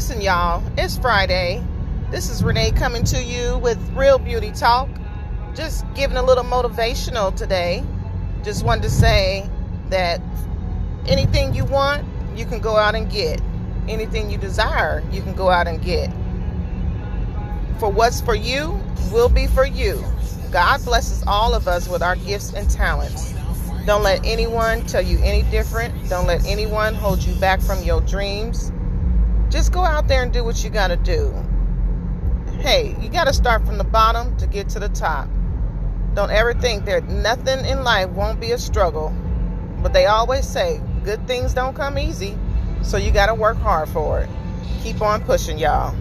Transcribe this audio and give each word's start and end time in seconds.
Listen, 0.00 0.22
y'all, 0.22 0.62
it's 0.78 0.96
Friday. 0.96 1.62
This 2.10 2.30
is 2.30 2.42
Renee 2.42 2.70
coming 2.70 3.04
to 3.04 3.22
you 3.22 3.58
with 3.58 3.78
Real 3.90 4.18
Beauty 4.18 4.50
Talk. 4.50 4.88
Just 5.54 5.84
giving 5.92 6.16
a 6.16 6.22
little 6.22 6.42
motivational 6.42 7.36
today. 7.36 7.84
Just 8.42 8.64
wanted 8.64 8.84
to 8.84 8.90
say 8.90 9.46
that 9.90 10.22
anything 11.04 11.54
you 11.54 11.66
want, 11.66 12.06
you 12.34 12.46
can 12.46 12.60
go 12.60 12.78
out 12.78 12.94
and 12.94 13.10
get. 13.10 13.42
Anything 13.88 14.30
you 14.30 14.38
desire, 14.38 15.04
you 15.12 15.20
can 15.20 15.34
go 15.34 15.50
out 15.50 15.68
and 15.68 15.82
get. 15.82 16.10
For 17.78 17.90
what's 17.90 18.22
for 18.22 18.34
you 18.34 18.80
will 19.12 19.28
be 19.28 19.48
for 19.48 19.66
you. 19.66 20.02
God 20.50 20.82
blesses 20.82 21.22
all 21.26 21.52
of 21.52 21.68
us 21.68 21.90
with 21.90 22.02
our 22.02 22.16
gifts 22.16 22.54
and 22.54 22.70
talents. 22.70 23.34
Don't 23.84 24.02
let 24.02 24.24
anyone 24.24 24.86
tell 24.86 25.02
you 25.02 25.18
any 25.22 25.42
different. 25.50 26.08
Don't 26.08 26.26
let 26.26 26.42
anyone 26.46 26.94
hold 26.94 27.22
you 27.22 27.34
back 27.34 27.60
from 27.60 27.82
your 27.82 28.00
dreams. 28.00 28.72
Just 29.50 29.72
go 29.72 29.84
out 29.84 30.06
there 30.06 30.22
and 30.22 30.32
do 30.32 30.44
what 30.44 30.62
you 30.62 30.70
got 30.70 30.88
to 30.88 30.96
do. 30.96 31.34
Hey, 32.60 32.94
you 33.00 33.08
got 33.08 33.24
to 33.24 33.32
start 33.32 33.66
from 33.66 33.78
the 33.78 33.84
bottom 33.84 34.36
to 34.36 34.46
get 34.46 34.68
to 34.70 34.78
the 34.78 34.88
top. 34.88 35.28
Don't 36.14 36.30
ever 36.30 36.54
think 36.54 36.84
that 36.84 37.08
nothing 37.08 37.64
in 37.64 37.82
life 37.82 38.10
won't 38.10 38.40
be 38.40 38.52
a 38.52 38.58
struggle. 38.58 39.12
But 39.82 39.92
they 39.92 40.06
always 40.06 40.46
say 40.46 40.80
good 41.02 41.26
things 41.26 41.52
don't 41.52 41.74
come 41.74 41.98
easy, 41.98 42.38
so 42.82 42.96
you 42.96 43.10
got 43.10 43.26
to 43.26 43.34
work 43.34 43.56
hard 43.56 43.88
for 43.88 44.20
it. 44.20 44.28
Keep 44.82 45.02
on 45.02 45.22
pushing, 45.24 45.58
y'all. 45.58 45.96